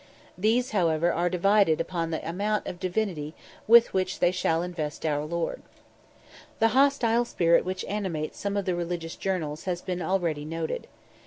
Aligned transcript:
These, 0.35 0.71
however, 0.71 1.13
are 1.13 1.29
divided 1.29 1.79
upon 1.79 2.09
the 2.09 2.27
amount 2.27 2.65
of 2.65 2.79
divinity 2.79 3.35
with 3.67 3.93
which 3.93 4.17
they 4.17 4.31
shall 4.31 4.63
invest 4.63 5.05
our 5.05 5.23
Lord. 5.25 5.61
The 6.57 6.69
hostile 6.69 7.23
spirit 7.23 7.63
which 7.63 7.85
animates 7.85 8.39
some 8.39 8.57
of 8.57 8.65
the 8.65 8.73
religious 8.73 9.15
journals 9.15 9.65
has 9.65 9.79
been 9.79 10.01
already 10.01 10.43
noticed. 10.43 10.87